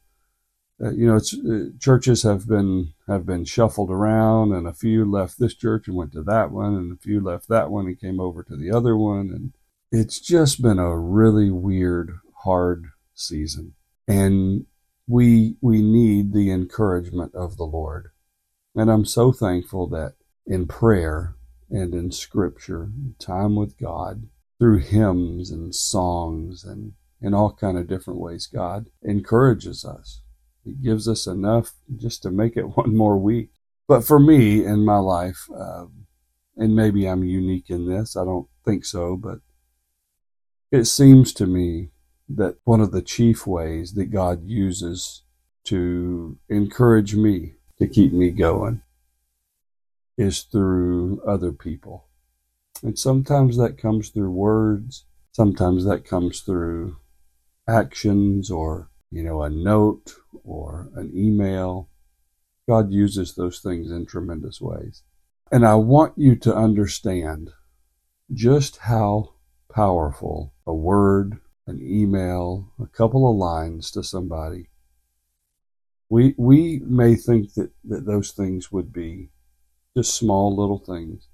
uh, 0.83 0.91
you 0.91 1.07
know, 1.07 1.15
uh, 1.17 1.69
churches 1.79 2.21
have 2.21 2.47
been 2.47 2.93
have 3.07 3.25
been 3.25 3.45
shuffled 3.45 3.89
around, 3.89 4.53
and 4.53 4.67
a 4.67 4.73
few 4.73 5.09
left 5.09 5.39
this 5.39 5.55
church 5.55 5.87
and 5.87 5.97
went 5.97 6.11
to 6.11 6.21
that 6.21 6.51
one, 6.51 6.75
and 6.75 6.91
a 6.91 7.01
few 7.01 7.19
left 7.19 7.47
that 7.47 7.71
one 7.71 7.87
and 7.87 7.99
came 7.99 8.19
over 8.19 8.43
to 8.43 8.55
the 8.55 8.69
other 8.69 8.95
one, 8.95 9.31
and 9.33 9.53
it's 9.91 10.19
just 10.19 10.61
been 10.61 10.79
a 10.79 10.97
really 10.97 11.49
weird, 11.49 12.19
hard 12.43 12.87
season, 13.13 13.73
and 14.07 14.65
we 15.07 15.55
we 15.61 15.81
need 15.81 16.33
the 16.33 16.51
encouragement 16.51 17.33
of 17.33 17.57
the 17.57 17.65
Lord, 17.65 18.11
and 18.75 18.91
I'm 18.91 19.05
so 19.05 19.31
thankful 19.31 19.87
that 19.89 20.15
in 20.45 20.67
prayer 20.67 21.35
and 21.69 21.93
in 21.93 22.11
Scripture, 22.11 22.91
time 23.19 23.55
with 23.55 23.77
God, 23.77 24.27
through 24.59 24.79
hymns 24.79 25.51
and 25.51 25.73
songs 25.73 26.63
and 26.63 26.93
in 27.21 27.33
all 27.33 27.53
kind 27.53 27.77
of 27.77 27.87
different 27.87 28.19
ways, 28.19 28.47
God 28.47 28.89
encourages 29.03 29.83
us. 29.83 30.21
He 30.63 30.73
gives 30.73 31.07
us 31.07 31.27
enough 31.27 31.73
just 31.95 32.21
to 32.23 32.31
make 32.31 32.55
it 32.57 32.63
one 32.77 32.95
more 32.95 33.17
week. 33.17 33.49
But 33.87 34.03
for 34.03 34.19
me 34.19 34.65
in 34.65 34.85
my 34.85 34.97
life, 34.97 35.47
uh, 35.55 35.85
and 36.57 36.75
maybe 36.75 37.05
I'm 37.05 37.23
unique 37.23 37.69
in 37.69 37.87
this, 37.87 38.17
I 38.17 38.25
don't 38.25 38.47
think 38.65 38.83
so, 38.83 39.15
but 39.15 39.39
it 40.71 40.85
seems 40.85 41.33
to 41.33 41.45
me 41.45 41.89
that 42.29 42.57
one 42.63 42.81
of 42.81 42.91
the 42.91 43.01
chief 43.01 43.47
ways 43.47 43.93
that 43.93 44.11
God 44.11 44.43
uses 44.43 45.23
to 45.65 46.37
encourage 46.49 47.15
me 47.15 47.53
to 47.77 47.87
keep 47.87 48.11
me 48.11 48.31
going 48.31 48.81
is 50.17 50.41
through 50.41 51.21
other 51.25 51.51
people. 51.51 52.07
And 52.83 52.97
sometimes 52.97 53.57
that 53.57 53.77
comes 53.77 54.09
through 54.09 54.31
words, 54.31 55.05
sometimes 55.31 55.85
that 55.85 56.05
comes 56.05 56.41
through 56.41 56.97
actions 57.67 58.51
or, 58.51 58.89
you 59.11 59.23
know, 59.23 59.41
a 59.41 59.49
note 59.49 60.15
or 60.43 60.89
an 60.95 61.11
email. 61.15 61.89
God 62.67 62.91
uses 62.91 63.35
those 63.35 63.59
things 63.59 63.91
in 63.91 64.05
tremendous 64.05 64.59
ways. 64.59 65.03
And 65.51 65.65
I 65.65 65.75
want 65.75 66.13
you 66.17 66.35
to 66.37 66.55
understand 66.55 67.51
just 68.33 68.77
how 68.77 69.33
powerful 69.77 70.51
a 70.65 70.73
word, 70.73 71.37
an 71.67 71.79
email, 71.79 72.73
a 72.81 72.87
couple 72.87 73.29
of 73.29 73.37
lines 73.37 73.91
to 73.91 74.03
somebody. 74.03 74.69
We, 76.09 76.33
we 76.35 76.81
may 76.83 77.13
think 77.13 77.53
that, 77.53 77.69
that 77.83 78.07
those 78.07 78.31
things 78.31 78.71
would 78.71 78.91
be 78.91 79.29
just 79.95 80.15
small 80.15 80.55
little 80.55 80.79
things, 80.79 81.27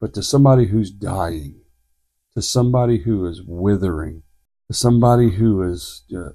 but 0.00 0.12
to 0.14 0.24
somebody 0.24 0.66
who's 0.66 0.90
dying, 0.90 1.60
to 2.34 2.42
somebody 2.42 2.98
who 2.98 3.24
is 3.26 3.42
withering, 3.46 4.24
to 4.66 4.74
somebody 4.74 5.30
who 5.30 5.62
is, 5.62 6.02
uh, 6.12 6.30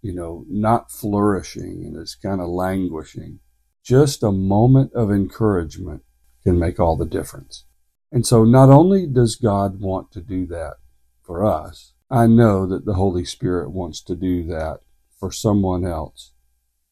you 0.00 0.14
know, 0.14 0.46
not 0.48 0.90
flourishing 0.90 1.84
and 1.84 1.98
is 1.98 2.14
kind 2.14 2.40
of 2.40 2.48
languishing, 2.48 3.40
just 3.84 4.22
a 4.22 4.32
moment 4.32 4.90
of 4.94 5.10
encouragement 5.10 6.02
can 6.44 6.58
make 6.58 6.80
all 6.80 6.96
the 6.96 7.04
difference. 7.04 7.65
And 8.12 8.26
so 8.26 8.44
not 8.44 8.70
only 8.70 9.06
does 9.06 9.36
God 9.36 9.80
want 9.80 10.12
to 10.12 10.20
do 10.20 10.46
that 10.46 10.74
for 11.22 11.44
us, 11.44 11.92
I 12.10 12.26
know 12.26 12.66
that 12.66 12.84
the 12.84 12.94
Holy 12.94 13.24
Spirit 13.24 13.70
wants 13.70 14.00
to 14.02 14.14
do 14.14 14.44
that 14.44 14.80
for 15.18 15.32
someone 15.32 15.84
else 15.84 16.32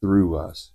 through 0.01 0.37
us. 0.37 0.73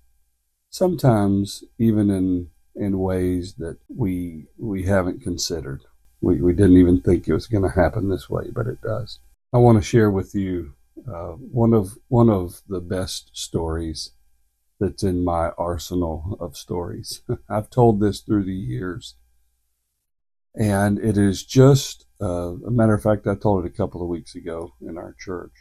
Sometimes 0.69 1.63
even 1.77 2.09
in 2.09 2.49
in 2.79 2.99
ways 2.99 3.55
that 3.55 3.77
we 3.89 4.45
we 4.57 4.83
haven't 4.83 5.21
considered. 5.21 5.83
We 6.21 6.41
we 6.41 6.53
didn't 6.53 6.77
even 6.77 7.01
think 7.01 7.27
it 7.27 7.33
was 7.33 7.47
going 7.47 7.63
to 7.63 7.75
happen 7.75 8.09
this 8.09 8.29
way, 8.29 8.45
but 8.53 8.67
it 8.67 8.81
does. 8.81 9.19
I 9.53 9.57
want 9.57 9.77
to 9.77 9.83
share 9.83 10.09
with 10.09 10.33
you 10.33 10.73
uh, 11.07 11.33
one 11.33 11.73
of 11.73 11.97
one 12.07 12.29
of 12.29 12.61
the 12.67 12.79
best 12.79 13.31
stories 13.33 14.11
that's 14.79 15.03
in 15.03 15.23
my 15.23 15.49
arsenal 15.57 16.37
of 16.39 16.55
stories. 16.55 17.21
I've 17.49 17.69
told 17.69 17.99
this 17.99 18.21
through 18.21 18.45
the 18.45 18.53
years, 18.53 19.15
and 20.55 20.99
it 20.99 21.17
is 21.17 21.43
just 21.43 22.05
uh, 22.21 22.55
a 22.65 22.71
matter 22.71 22.93
of 22.93 23.03
fact. 23.03 23.27
I 23.27 23.35
told 23.35 23.65
it 23.65 23.67
a 23.67 23.75
couple 23.75 24.01
of 24.01 24.09
weeks 24.09 24.35
ago 24.35 24.73
in 24.81 24.97
our 24.97 25.15
church. 25.19 25.51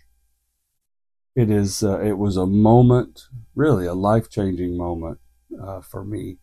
It 1.34 1.50
is. 1.50 1.82
Uh, 1.82 2.00
it 2.00 2.18
was 2.18 2.36
a 2.36 2.46
moment, 2.46 3.22
really 3.54 3.86
a 3.86 3.94
life 3.94 4.28
changing 4.30 4.76
moment 4.76 5.18
uh, 5.62 5.80
for 5.80 6.04
me, 6.04 6.38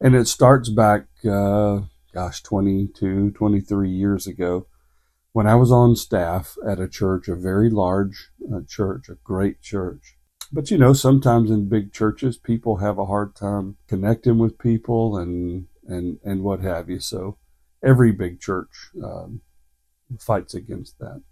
and 0.00 0.14
it 0.14 0.26
starts 0.26 0.68
back, 0.68 1.06
uh, 1.24 1.80
gosh, 2.12 2.42
22, 2.42 3.32
23 3.32 3.90
years 3.90 4.26
ago 4.26 4.66
when 5.32 5.46
I 5.46 5.54
was 5.54 5.70
on 5.70 5.94
staff 5.94 6.56
at 6.66 6.80
a 6.80 6.88
church, 6.88 7.28
a 7.28 7.36
very 7.36 7.68
large 7.70 8.30
uh, 8.52 8.60
church, 8.66 9.08
a 9.08 9.14
great 9.22 9.60
church 9.60 10.18
but 10.50 10.70
you 10.70 10.78
know, 10.78 10.92
sometimes 10.92 11.50
in 11.50 11.68
big 11.68 11.92
churches, 11.92 12.38
people 12.38 12.76
have 12.76 12.98
a 12.98 13.06
hard 13.06 13.34
time 13.34 13.76
connecting 13.86 14.38
with 14.38 14.58
people 14.58 15.16
and 15.16 15.66
and 15.88 16.18
and 16.24 16.42
what 16.42 16.60
have 16.60 16.88
you. 16.88 17.00
So 17.00 17.38
every 17.84 18.12
big 18.12 18.40
church 18.40 18.90
um, 19.02 19.40
fights 20.20 20.54
against 20.54 20.98
that. 20.98 21.22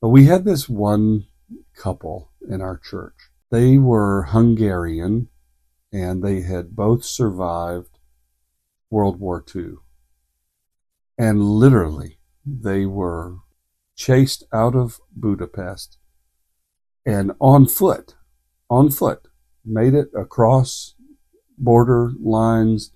But 0.00 0.08
we 0.08 0.26
had 0.26 0.44
this 0.44 0.68
one 0.68 1.26
couple 1.74 2.32
in 2.46 2.60
our 2.60 2.76
church. 2.78 3.30
They 3.50 3.78
were 3.78 4.24
Hungarian, 4.24 5.28
and 5.92 6.22
they 6.22 6.42
had 6.42 6.76
both 6.76 7.04
survived 7.04 7.98
World 8.90 9.18
War 9.18 9.42
II. 9.54 9.76
And 11.16 11.42
literally, 11.42 12.18
they 12.44 12.84
were 12.84 13.38
chased 13.96 14.44
out 14.52 14.74
of 14.74 15.00
Budapest 15.16 15.98
and 17.06 17.32
on 17.40 17.66
foot 17.66 18.16
on 18.70 18.90
foot, 18.90 19.28
made 19.64 19.94
it 19.94 20.10
across 20.16 20.94
border 21.58 22.12
lines, 22.20 22.90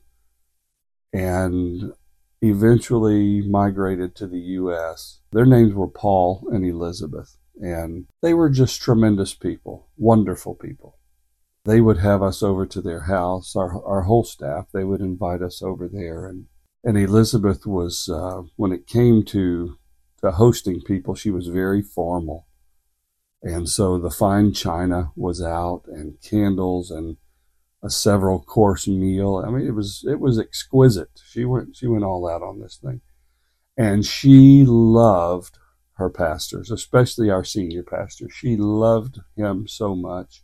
and 1.13 1.93
eventually 2.41 3.43
migrated 3.43 4.15
to 4.17 4.27
the 4.27 4.39
U.S. 4.39 5.21
Their 5.33 5.47
names 5.47 5.75
were 5.75 5.89
Paul 5.89 6.47
and 6.53 6.65
Elizabeth, 6.65 7.37
and 7.61 8.07
they 8.23 8.35
were 8.35 8.51
just 8.51 8.81
tremendous 8.81 9.35
people, 9.35 9.89
wonderful 9.97 10.55
people. 10.55 10.99
They 11.65 11.81
would 11.81 11.99
have 11.99 12.23
us 12.23 12.43
over 12.43 12.67
to 12.67 12.81
their 12.81 13.03
house, 13.03 13.55
our, 13.57 13.85
our 13.85 14.03
whole 14.03 14.25
staff, 14.25 14.69
they 14.73 14.85
would 14.85 15.01
invite 15.01 15.43
us 15.43 15.63
over 15.63 15.89
there. 15.89 16.27
And, 16.27 16.47
and 16.85 16.97
Elizabeth 16.97 17.67
was, 17.67 18.09
uh, 18.09 18.43
when 18.57 18.73
it 18.73 18.87
came 18.87 19.25
to, 19.27 19.77
to 20.23 20.31
hosting 20.33 20.81
people, 20.81 21.15
she 21.15 21.31
was 21.31 21.49
very 21.49 21.83
formal. 21.83 22.47
And 23.43 23.69
so 23.69 23.99
the 23.99 24.11
fine 24.11 24.53
china 24.53 25.11
was 25.15 25.43
out 25.43 25.83
and 25.87 26.21
candles 26.23 26.91
and 26.91 27.17
a 27.83 27.91
several 27.91 28.41
course 28.41 28.89
meal. 28.89 29.43
I 29.47 29.51
mean, 29.51 29.67
it 29.67 29.75
was, 29.75 30.05
it 30.09 30.21
was 30.21 30.39
exquisite. 30.39 31.11
She 31.25 31.45
went, 31.45 31.77
she 31.77 31.87
went 31.87 32.05
all 32.05 32.29
out 32.29 32.43
on 32.43 32.61
this 32.61 32.77
thing 32.77 33.01
and 33.77 34.05
she 34.05 34.65
loved 34.67 35.59
her 35.95 36.11
pastors, 36.11 36.71
especially 36.71 37.31
our 37.31 37.45
senior 37.45 37.83
pastor. 37.83 38.29
She 38.31 38.57
loved 38.57 39.21
him 39.37 39.67
so 39.69 39.95
much 39.95 40.43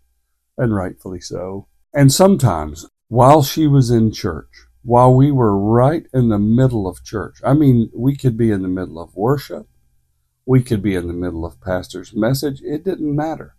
and 0.57 0.75
rightfully 0.75 1.21
so. 1.21 1.69
And 1.93 2.13
sometimes 2.13 2.87
while 3.09 3.43
she 3.43 3.67
was 3.67 3.91
in 3.91 4.13
church, 4.13 4.67
while 4.83 5.15
we 5.15 5.31
were 5.31 5.57
right 5.59 6.07
in 6.13 6.29
the 6.29 6.39
middle 6.39 6.87
of 6.87 7.03
church, 7.03 7.39
I 7.45 7.55
mean, 7.55 7.91
we 7.95 8.17
could 8.17 8.37
be 8.37 8.51
in 8.51 8.63
the 8.63 8.69
middle 8.69 9.01
of 9.01 9.15
worship 9.17 9.67
we 10.47 10.63
could 10.63 10.83
be 10.83 10.95
in 10.95 11.07
the 11.07 11.15
middle 11.15 11.45
of 11.45 11.61
pastor's 11.61 12.15
message. 12.15 12.61
It 12.63 12.85
didn't 12.85 13.15
matter. 13.15 13.57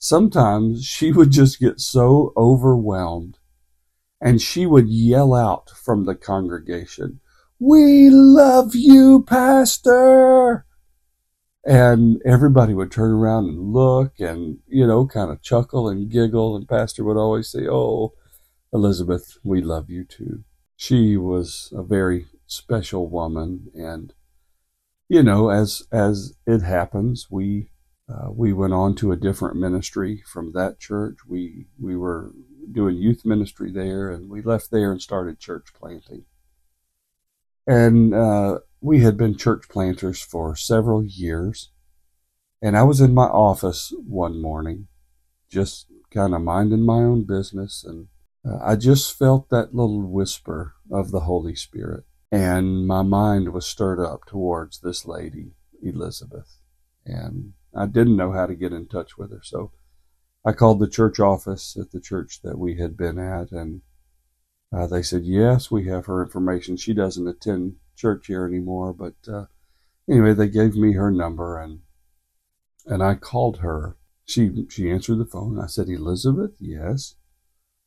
Sometimes 0.00 0.84
she 0.86 1.12
would 1.12 1.30
just 1.30 1.60
get 1.60 1.78
so 1.78 2.32
overwhelmed 2.34 3.38
and 4.18 4.40
she 4.40 4.64
would 4.64 4.88
yell 4.88 5.34
out 5.34 5.68
from 5.68 6.04
the 6.04 6.14
congregation, 6.14 7.20
We 7.58 8.08
love 8.08 8.74
you, 8.74 9.22
Pastor. 9.22 10.64
And 11.66 12.22
everybody 12.24 12.72
would 12.72 12.90
turn 12.90 13.10
around 13.10 13.50
and 13.50 13.74
look 13.74 14.18
and, 14.18 14.60
you 14.66 14.86
know, 14.86 15.06
kind 15.06 15.30
of 15.30 15.42
chuckle 15.42 15.90
and 15.90 16.10
giggle. 16.10 16.56
And 16.56 16.66
Pastor 16.66 17.04
would 17.04 17.18
always 17.18 17.48
say, 17.48 17.68
Oh, 17.68 18.14
Elizabeth, 18.72 19.36
we 19.44 19.60
love 19.60 19.90
you 19.90 20.04
too. 20.04 20.44
She 20.76 21.18
was 21.18 21.70
a 21.76 21.82
very 21.82 22.26
special 22.46 23.06
woman 23.06 23.70
and 23.74 24.14
you 25.10 25.24
know, 25.24 25.50
as 25.50 25.82
as 25.92 26.36
it 26.46 26.62
happens, 26.62 27.26
we 27.30 27.70
uh, 28.10 28.30
we 28.30 28.52
went 28.52 28.72
on 28.72 28.94
to 28.96 29.12
a 29.12 29.16
different 29.16 29.56
ministry 29.56 30.22
from 30.26 30.52
that 30.52 30.78
church. 30.78 31.18
We 31.26 31.66
we 31.78 31.96
were 31.96 32.32
doing 32.70 32.96
youth 32.96 33.24
ministry 33.24 33.70
there, 33.70 34.10
and 34.10 34.28
we 34.28 34.42
left 34.42 34.70
there 34.70 34.90
and 34.92 35.00
started 35.00 35.38
church 35.38 35.68
planting. 35.74 36.24
And 37.66 38.14
uh, 38.14 38.60
we 38.80 39.00
had 39.00 39.16
been 39.16 39.36
church 39.36 39.68
planters 39.68 40.20
for 40.22 40.56
several 40.56 41.04
years. 41.04 41.70
And 42.62 42.76
I 42.76 42.82
was 42.82 43.00
in 43.00 43.14
my 43.14 43.24
office 43.24 43.92
one 43.96 44.40
morning, 44.40 44.88
just 45.48 45.86
kind 46.12 46.34
of 46.34 46.42
minding 46.42 46.82
my 46.82 46.98
own 46.98 47.24
business, 47.24 47.84
and 47.86 48.08
uh, 48.44 48.58
I 48.62 48.76
just 48.76 49.16
felt 49.16 49.48
that 49.50 49.74
little 49.74 50.02
whisper 50.02 50.74
of 50.90 51.10
the 51.10 51.20
Holy 51.20 51.54
Spirit 51.54 52.04
and 52.32 52.86
my 52.86 53.02
mind 53.02 53.52
was 53.52 53.66
stirred 53.66 54.00
up 54.00 54.24
towards 54.26 54.80
this 54.80 55.04
lady, 55.04 55.52
Elizabeth. 55.82 56.58
And 57.04 57.54
I 57.74 57.86
didn't 57.86 58.16
know 58.16 58.32
how 58.32 58.46
to 58.46 58.54
get 58.54 58.72
in 58.72 58.86
touch 58.86 59.16
with 59.16 59.30
her. 59.30 59.40
So 59.42 59.72
I 60.44 60.52
called 60.52 60.80
the 60.80 60.88
church 60.88 61.20
office 61.20 61.76
at 61.80 61.90
the 61.90 62.00
church 62.00 62.40
that 62.42 62.58
we 62.58 62.76
had 62.76 62.96
been 62.96 63.18
at, 63.18 63.52
and 63.52 63.82
uh, 64.72 64.86
they 64.86 65.02
said, 65.02 65.24
Yes, 65.24 65.70
we 65.70 65.86
have 65.86 66.06
her 66.06 66.22
information. 66.22 66.76
She 66.76 66.94
doesn't 66.94 67.28
attend 67.28 67.76
church 67.96 68.26
here 68.26 68.46
anymore. 68.46 68.92
But 68.92 69.14
uh, 69.30 69.46
anyway, 70.08 70.34
they 70.34 70.48
gave 70.48 70.74
me 70.74 70.94
her 70.94 71.10
number, 71.10 71.58
and 71.58 71.80
and 72.86 73.02
I 73.02 73.14
called 73.14 73.58
her. 73.58 73.96
She 74.24 74.66
she 74.70 74.90
answered 74.90 75.18
the 75.18 75.26
phone. 75.26 75.60
I 75.60 75.66
said, 75.66 75.88
Elizabeth, 75.88 76.52
yes. 76.58 77.16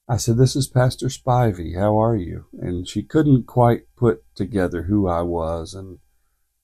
I 0.07 0.17
said, 0.17 0.37
This 0.37 0.55
is 0.55 0.67
Pastor 0.67 1.07
Spivey. 1.07 1.79
How 1.79 1.99
are 2.01 2.15
you? 2.15 2.45
And 2.59 2.87
she 2.87 3.03
couldn't 3.03 3.47
quite 3.47 3.83
put 3.95 4.23
together 4.35 4.83
who 4.83 5.07
I 5.07 5.21
was 5.21 5.73
and 5.73 5.99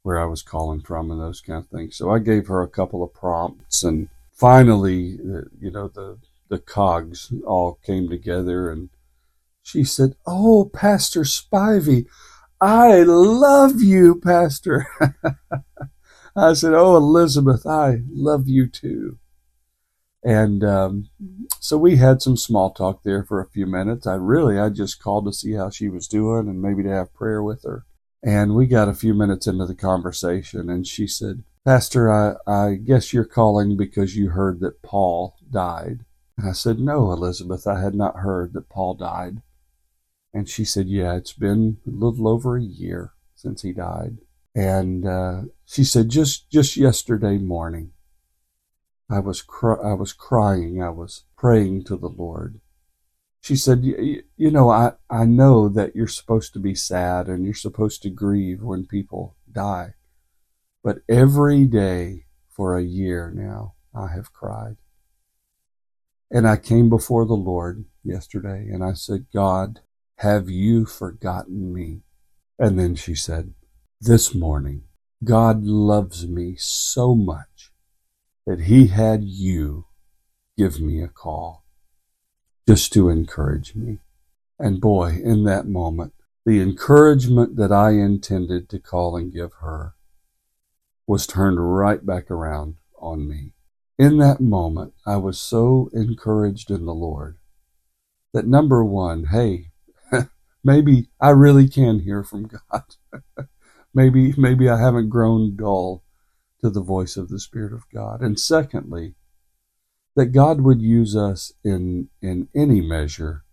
where 0.03 0.19
I 0.19 0.25
was 0.25 0.41
calling 0.41 0.81
from 0.81 1.11
and 1.11 1.19
those 1.19 1.41
kind 1.41 1.59
of 1.59 1.69
things. 1.69 1.97
So 1.97 2.09
I 2.09 2.19
gave 2.19 2.47
her 2.47 2.61
a 2.61 2.69
couple 2.69 3.03
of 3.03 3.13
prompts 3.13 3.83
and 3.83 4.09
finally, 4.31 5.19
uh, 5.19 5.41
you 5.59 5.71
know, 5.71 5.87
the, 5.87 6.17
the 6.47 6.59
cogs 6.59 7.31
all 7.45 7.79
came 7.85 8.09
together 8.09 8.71
and 8.71 8.89
she 9.61 9.83
said, 9.83 10.15
Oh, 10.25 10.71
Pastor 10.73 11.21
Spivey, 11.21 12.05
I 12.61 13.03
love 13.03 13.81
you, 13.81 14.19
Pastor. 14.23 14.87
I 16.35 16.53
said, 16.53 16.73
Oh, 16.73 16.95
Elizabeth, 16.95 17.65
I 17.65 17.99
love 18.09 18.47
you 18.47 18.67
too. 18.67 19.19
And 20.23 20.63
um, 20.63 21.09
so 21.59 21.77
we 21.77 21.95
had 21.95 22.21
some 22.21 22.35
small 22.35 22.71
talk 22.71 23.03
there 23.03 23.23
for 23.23 23.39
a 23.39 23.49
few 23.49 23.65
minutes. 23.65 24.05
I 24.05 24.15
really, 24.15 24.59
I 24.59 24.69
just 24.69 25.01
called 25.01 25.25
to 25.25 25.33
see 25.33 25.53
how 25.53 25.69
she 25.69 25.87
was 25.87 26.07
doing 26.07 26.47
and 26.49 26.61
maybe 26.61 26.83
to 26.83 26.89
have 26.89 27.13
prayer 27.13 27.41
with 27.41 27.63
her. 27.63 27.85
And 28.23 28.55
we 28.55 28.67
got 28.67 28.89
a 28.89 28.93
few 28.93 29.13
minutes 29.13 29.47
into 29.47 29.65
the 29.65 29.75
conversation, 29.75 30.69
and 30.69 30.85
she 30.85 31.07
said, 31.07 31.43
Pastor, 31.63 32.11
I, 32.11 32.35
I 32.45 32.75
guess 32.75 33.13
you're 33.13 33.25
calling 33.25 33.77
because 33.77 34.15
you 34.15 34.29
heard 34.29 34.59
that 34.59 34.81
Paul 34.81 35.35
died. 35.49 36.05
And 36.37 36.49
I 36.49 36.53
said, 36.53 36.79
No, 36.79 37.11
Elizabeth, 37.11 37.67
I 37.67 37.81
had 37.81 37.95
not 37.95 38.17
heard 38.17 38.53
that 38.53 38.69
Paul 38.69 38.95
died. 38.95 39.41
And 40.33 40.49
she 40.49 40.65
said, 40.65 40.87
Yeah, 40.87 41.15
it's 41.15 41.33
been 41.33 41.77
a 41.87 41.91
little 41.91 42.27
over 42.27 42.57
a 42.57 42.61
year 42.63 43.13
since 43.35 43.61
he 43.61 43.71
died. 43.71 44.17
And 44.55 45.05
uh, 45.05 45.41
she 45.65 45.83
said, 45.83 46.09
just 46.09 46.49
just 46.49 46.75
yesterday 46.75 47.37
morning, 47.37 47.91
I 49.09 49.19
was 49.19 49.43
I 49.83 49.93
was 49.93 50.13
crying. 50.13 50.81
I 50.81 50.89
was 50.89 51.23
praying 51.37 51.85
to 51.85 51.95
the 51.95 52.09
Lord. 52.09 52.59
She 53.41 53.55
said, 53.55 53.83
you 53.83 54.51
know, 54.51 54.69
I, 54.69 54.93
I 55.09 55.25
know 55.25 55.69
that 55.69 55.95
you're 55.95 56.07
supposed 56.07 56.53
to 56.53 56.59
be 56.59 56.75
sad 56.75 57.27
and 57.27 57.45
you're 57.45 57.53
supposed 57.53 58.01
to 58.03 58.09
grieve 58.09 58.61
when 58.61 58.85
people 58.85 59.37
die. 59.51 59.95
But 60.83 60.99
every 61.07 61.65
day 61.65 62.25
for 62.49 62.77
a 62.77 62.83
year 62.83 63.31
now, 63.33 63.75
I 63.95 64.07
have 64.07 64.33
cried. 64.33 64.77
And 66.29 66.47
I 66.47 66.57
came 66.57 66.89
before 66.89 67.25
the 67.25 67.33
Lord 67.33 67.85
yesterday 68.03 68.67
and 68.71 68.83
I 68.83 68.93
said, 68.93 69.25
God, 69.33 69.79
have 70.17 70.49
you 70.49 70.85
forgotten 70.85 71.73
me? 71.73 72.01
And 72.59 72.77
then 72.77 72.95
she 72.95 73.15
said, 73.15 73.53
This 74.01 74.35
morning, 74.35 74.83
God 75.23 75.63
loves 75.63 76.27
me 76.27 76.55
so 76.57 77.15
much 77.15 77.71
that 78.45 78.61
He 78.61 78.87
had 78.87 79.23
you 79.23 79.85
give 80.57 80.81
me 80.81 81.01
a 81.01 81.07
call 81.07 81.63
just 82.69 82.93
to 82.93 83.09
encourage 83.09 83.73
me. 83.73 83.97
And 84.59 84.79
boy, 84.79 85.19
in 85.23 85.43
that 85.45 85.65
moment, 85.65 86.13
the 86.45 86.61
encouragement 86.61 87.55
that 87.55 87.71
I 87.71 87.93
intended 87.93 88.69
to 88.69 88.77
call 88.77 89.17
and 89.17 89.33
give 89.33 89.53
her 89.61 89.95
was 91.07 91.25
turned 91.25 91.57
right 91.75 92.05
back 92.05 92.29
around 92.29 92.75
on 92.99 93.27
me. 93.27 93.53
In 93.97 94.19
that 94.19 94.39
moment, 94.39 94.93
I 95.03 95.17
was 95.17 95.41
so 95.41 95.89
encouraged 95.93 96.69
in 96.69 96.85
the 96.85 96.93
Lord 96.93 97.39
that 98.33 98.45
number 98.45 98.85
one, 98.85 99.25
hey, 99.31 99.71
maybe 100.63 101.09
I 101.19 101.31
really 101.31 101.67
can 101.67 102.01
hear 102.01 102.23
from 102.23 102.51
God. 102.69 102.83
maybe 103.95 104.35
maybe 104.37 104.69
I 104.69 104.79
haven't 104.79 105.09
grown 105.09 105.55
dull 105.55 106.03
to 106.61 106.69
the 106.69 106.83
voice 106.83 107.17
of 107.17 107.29
the 107.29 107.39
Spirit 107.39 107.73
of 107.73 107.89
God. 107.91 108.21
And 108.21 108.39
secondly, 108.39 109.15
that 110.19 110.33
God 110.33 110.59
would 110.59 110.81
use 110.81 111.15
us 111.15 111.53
in 111.63 112.09
in 112.21 112.49
any 112.53 112.81
measure 112.81 113.45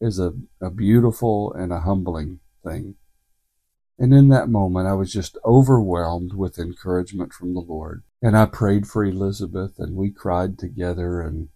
is 0.00 0.20
a, 0.20 0.32
a 0.60 0.70
beautiful 0.70 1.52
and 1.52 1.72
a 1.72 1.80
humbling 1.80 2.38
thing. 2.62 2.94
And 3.98 4.14
in 4.14 4.28
that 4.28 4.48
moment, 4.48 4.86
I 4.86 4.92
was 4.92 5.12
just 5.12 5.36
overwhelmed 5.44 6.32
with 6.32 6.56
encouragement 6.56 7.32
from 7.32 7.54
the 7.54 7.60
Lord. 7.60 8.04
And 8.22 8.36
I 8.36 8.46
prayed 8.46 8.86
for 8.86 9.04
Elizabeth, 9.04 9.72
and 9.78 9.96
we 9.96 10.12
cried 10.12 10.56
together, 10.56 11.20
and 11.20 11.48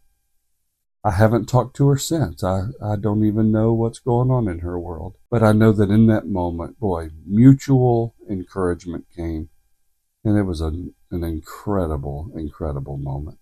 I 1.05 1.13
haven't 1.13 1.49
talked 1.49 1.77
to 1.77 1.87
her 1.91 1.97
since. 1.97 2.43
I, 2.43 2.71
I 2.83 2.97
don't 2.97 3.25
even 3.25 3.53
know 3.53 3.73
what's 3.73 4.01
going 4.01 4.33
on 4.33 4.49
in 4.49 4.59
her 4.59 4.79
world. 4.79 5.19
But 5.31 5.45
I 5.45 5.53
know 5.53 5.71
that 5.71 5.91
in 5.91 6.09
that 6.09 6.27
moment, 6.27 6.81
boy, 6.81 7.11
mutual 7.25 8.17
encouragement 8.29 9.07
came. 9.15 9.51
And 10.25 10.37
it 10.37 10.43
was 10.43 10.61
an, 10.61 10.95
an 11.13 11.23
incredible, 11.23 12.33
incredible 12.35 12.97
moment. 12.97 13.39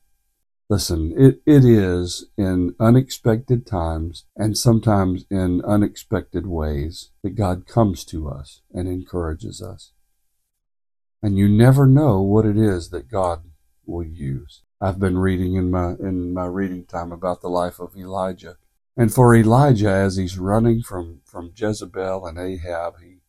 Listen, 0.69 1.13
it, 1.17 1.41
it 1.47 1.65
is 1.65 2.27
in 2.37 2.75
unexpected 2.81 3.67
times 3.67 4.25
and 4.37 4.59
sometimes 4.59 5.25
in 5.31 5.63
unexpected 5.65 6.47
ways 6.47 7.11
that 7.23 7.37
God 7.37 7.67
comes 7.69 8.05
to 8.07 8.29
us 8.29 8.63
and 8.75 8.89
encourages 8.89 9.63
us. 9.63 9.93
And 11.23 11.39
you 11.39 11.49
never 11.49 11.87
know 11.87 12.21
what 12.21 12.45
it 12.45 12.59
is 12.59 12.91
that 12.91 13.09
God 13.09 13.45
will 13.85 14.05
use. 14.05 14.63
I've 14.81 14.99
been 14.99 15.19
reading 15.19 15.55
in 15.55 15.71
my 15.71 15.93
in 16.01 16.35
my 16.35 16.45
reading 16.47 16.85
time 16.85 17.13
about 17.13 17.41
the 17.41 17.49
life 17.49 17.81
of 17.81 17.97
Elijah. 17.97 18.57
And 18.97 19.13
for 19.13 19.35
Elijah, 19.35 19.91
as 19.91 20.17
he's 20.17 20.39
running 20.39 20.83
from, 20.83 21.21
from 21.25 21.53
Jezebel 21.55 22.27
and 22.27 22.39
Ahab, 22.39 22.95
he 23.03 23.21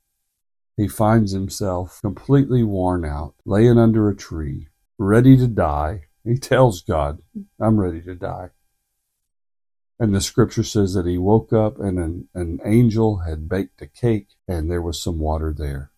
he 0.76 0.88
finds 0.88 1.32
himself 1.32 2.00
completely 2.02 2.64
worn 2.64 3.06
out, 3.06 3.36
laying 3.46 3.78
under 3.78 4.10
a 4.10 4.16
tree, 4.16 4.68
ready 4.98 5.38
to 5.38 5.48
die. 5.48 6.07
He 6.28 6.38
tells 6.38 6.82
God, 6.82 7.20
I'm 7.58 7.80
ready 7.80 8.02
to 8.02 8.14
die. 8.14 8.50
And 9.98 10.14
the 10.14 10.20
scripture 10.20 10.64
says 10.64 10.94
that 10.94 11.06
he 11.06 11.18
woke 11.18 11.54
up 11.54 11.80
and 11.80 11.98
an, 11.98 12.28
an 12.36 12.60
angel 12.66 13.20
had 13.20 13.48
baked 13.48 13.82
a 13.82 13.88
cake 13.88 14.28
and 14.46 14.70
there 14.70 14.82
was 14.82 15.02
some 15.02 15.20
water 15.20 15.56
there. 15.58 15.92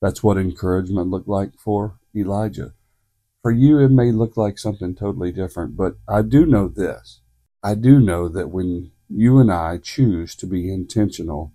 That's 0.00 0.22
what 0.22 0.38
encouragement 0.38 1.08
looked 1.08 1.28
like 1.28 1.58
for 1.58 1.98
Elijah. 2.14 2.74
For 3.42 3.50
you, 3.50 3.80
it 3.80 3.90
may 3.90 4.12
look 4.12 4.36
like 4.36 4.58
something 4.58 4.94
totally 4.94 5.32
different, 5.32 5.76
but 5.76 5.96
I 6.08 6.22
do 6.22 6.46
know 6.46 6.68
this. 6.68 7.20
I 7.60 7.74
do 7.74 7.98
know 7.98 8.28
that 8.28 8.50
when 8.50 8.92
you 9.08 9.40
and 9.40 9.50
I 9.50 9.78
choose 9.78 10.36
to 10.36 10.46
be 10.46 10.72
intentional 10.72 11.52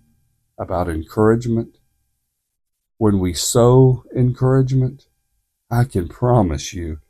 about 0.58 0.90
encouragement, 0.90 1.78
when 2.98 3.18
we 3.18 3.32
sow 3.32 4.04
encouragement, 4.14 5.06
I 5.70 5.84
can 5.84 6.08
promise 6.08 6.74
you 6.74 7.00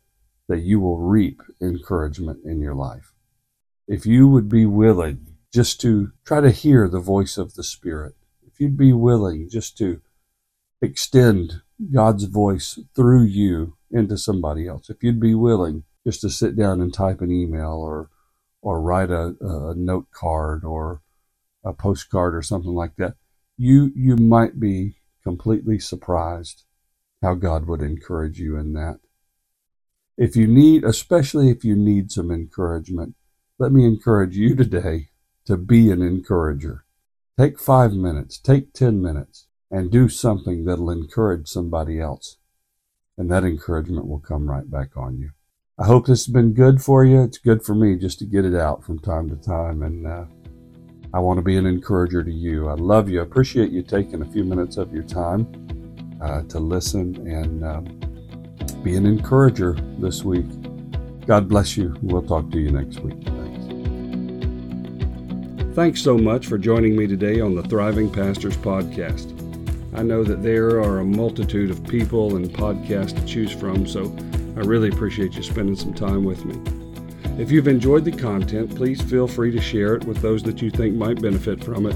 that 0.48 0.60
you 0.60 0.80
will 0.80 0.98
reap 0.98 1.40
encouragement 1.60 2.40
in 2.44 2.60
your 2.60 2.74
life. 2.74 3.12
If 3.86 4.06
you 4.06 4.28
would 4.28 4.48
be 4.48 4.66
willing 4.66 5.26
just 5.52 5.80
to 5.82 6.12
try 6.24 6.40
to 6.40 6.50
hear 6.50 6.88
the 6.88 7.00
voice 7.00 7.38
of 7.38 7.54
the 7.54 7.64
Spirit, 7.64 8.14
if 8.46 8.60
you'd 8.60 8.76
be 8.76 8.92
willing 8.92 9.48
just 9.50 9.76
to 9.78 10.00
extend 10.82 11.62
God's 11.92 12.24
voice 12.24 12.78
through 12.94 13.24
you 13.24 13.76
into 13.90 14.16
somebody 14.16 14.66
else. 14.68 14.90
If 14.90 15.02
you'd 15.02 15.20
be 15.20 15.34
willing 15.34 15.84
just 16.06 16.20
to 16.20 16.30
sit 16.30 16.56
down 16.56 16.80
and 16.80 16.92
type 16.92 17.20
an 17.20 17.30
email 17.30 17.72
or 17.72 18.10
or 18.62 18.80
write 18.80 19.10
a, 19.10 19.34
a 19.40 19.74
note 19.74 20.10
card 20.10 20.64
or 20.64 21.02
a 21.64 21.72
postcard 21.72 22.34
or 22.34 22.42
something 22.42 22.74
like 22.74 22.96
that, 22.96 23.14
you 23.56 23.92
you 23.94 24.16
might 24.16 24.60
be 24.60 24.96
completely 25.22 25.78
surprised 25.78 26.64
how 27.22 27.34
God 27.34 27.66
would 27.66 27.82
encourage 27.82 28.38
you 28.38 28.56
in 28.56 28.72
that. 28.74 29.00
If 30.16 30.36
you 30.36 30.46
need, 30.46 30.84
especially 30.84 31.50
if 31.50 31.64
you 31.64 31.76
need 31.76 32.12
some 32.12 32.30
encouragement, 32.30 33.14
let 33.58 33.72
me 33.72 33.84
encourage 33.84 34.36
you 34.36 34.54
today 34.54 35.08
to 35.44 35.56
be 35.56 35.90
an 35.90 36.02
encourager. 36.02 36.84
Take 37.38 37.58
five 37.58 37.92
minutes, 37.92 38.38
take 38.38 38.72
10 38.72 39.02
minutes, 39.02 39.46
and 39.70 39.90
do 39.90 40.08
something 40.08 40.64
that'll 40.64 40.90
encourage 40.90 41.48
somebody 41.48 42.00
else 42.00 42.36
and 43.16 43.30
that 43.30 43.44
encouragement 43.44 44.06
will 44.06 44.20
come 44.20 44.50
right 44.50 44.70
back 44.70 44.96
on 44.96 45.18
you. 45.18 45.30
I 45.78 45.86
hope 45.86 46.06
this 46.06 46.26
has 46.26 46.32
been 46.32 46.52
good 46.52 46.82
for 46.82 47.04
you. 47.04 47.22
It's 47.22 47.38
good 47.38 47.64
for 47.64 47.74
me 47.74 47.96
just 47.96 48.18
to 48.20 48.24
get 48.24 48.44
it 48.44 48.54
out 48.54 48.84
from 48.84 48.98
time 48.98 49.28
to 49.28 49.36
time, 49.36 49.82
and 49.82 50.06
uh, 50.06 50.24
I 51.12 51.18
want 51.18 51.38
to 51.38 51.42
be 51.42 51.56
an 51.56 51.66
encourager 51.66 52.22
to 52.22 52.30
you. 52.30 52.68
I 52.68 52.74
love 52.74 53.08
you. 53.08 53.20
I 53.20 53.24
appreciate 53.24 53.70
you 53.70 53.82
taking 53.82 54.22
a 54.22 54.30
few 54.30 54.44
minutes 54.44 54.76
of 54.76 54.92
your 54.92 55.02
time 55.02 55.48
uh, 56.20 56.42
to 56.42 56.58
listen 56.60 57.14
and 57.26 57.64
uh, 57.64 57.82
be 58.84 58.96
an 58.96 59.06
encourager 59.06 59.72
this 59.98 60.22
week. 60.22 60.44
God 61.26 61.48
bless 61.48 61.74
you. 61.74 61.96
We'll 62.02 62.22
talk 62.22 62.50
to 62.50 62.58
you 62.58 62.70
next 62.70 63.00
week. 63.00 63.16
Thanks. 63.24 63.64
Thanks 65.74 66.02
so 66.02 66.18
much 66.18 66.46
for 66.46 66.58
joining 66.58 66.94
me 66.94 67.06
today 67.06 67.40
on 67.40 67.54
the 67.54 67.62
Thriving 67.62 68.10
Pastors 68.10 68.58
Podcast. 68.58 69.30
I 69.96 70.02
know 70.02 70.22
that 70.22 70.42
there 70.42 70.82
are 70.82 70.98
a 70.98 71.04
multitude 71.04 71.70
of 71.70 71.82
people 71.88 72.36
and 72.36 72.50
podcasts 72.50 73.16
to 73.18 73.24
choose 73.24 73.52
from, 73.52 73.86
so 73.86 74.14
I 74.54 74.60
really 74.60 74.90
appreciate 74.90 75.32
you 75.32 75.42
spending 75.42 75.76
some 75.76 75.94
time 75.94 76.24
with 76.24 76.44
me. 76.44 76.60
If 77.42 77.50
you've 77.50 77.68
enjoyed 77.68 78.04
the 78.04 78.12
content, 78.12 78.76
please 78.76 79.00
feel 79.00 79.26
free 79.26 79.50
to 79.52 79.62
share 79.62 79.94
it 79.94 80.04
with 80.04 80.18
those 80.18 80.42
that 80.42 80.60
you 80.60 80.70
think 80.70 80.94
might 80.94 81.22
benefit 81.22 81.64
from 81.64 81.86
it. 81.86 81.94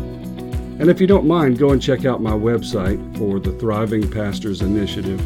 And 0.81 0.89
if 0.89 1.03
you 1.03 1.07
don't 1.07 1.27
mind, 1.27 1.59
go 1.59 1.71
and 1.71 1.83
check 1.83 2.07
out 2.07 2.23
my 2.23 2.33
website 2.33 3.19
for 3.19 3.39
the 3.39 3.53
Thriving 3.59 4.11
Pastors 4.11 4.63
Initiative 4.63 5.21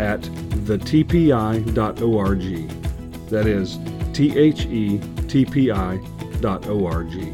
at 0.00 0.28
thetpi.org. 0.64 1.70
That 3.28 3.46
is 3.46 3.78
T 4.12 4.38
H 4.38 4.66
E 4.66 5.00
T 5.28 5.44
P 5.44 5.70
I 5.70 5.96
dot 6.40 6.66
O 6.66 6.86
R 6.86 7.04
G. 7.04 7.32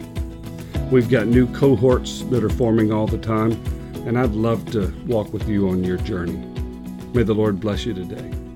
We've 0.91 1.09
got 1.09 1.27
new 1.27 1.47
cohorts 1.55 2.23
that 2.25 2.43
are 2.43 2.51
forming 2.51 2.93
all 2.93 3.07
the 3.07 3.19
time 3.19 3.53
and 4.07 4.19
I'd 4.19 4.33
love 4.33 4.71
to 4.73 4.93
walk 5.07 5.33
with 5.33 5.49
you 5.49 5.69
on 5.69 5.85
your 5.85 5.99
journey. 5.99 6.39
May 7.15 7.23
the 7.23 7.35
Lord 7.35 7.61
bless 7.61 7.85
you 7.85 7.95
today. 7.95 8.50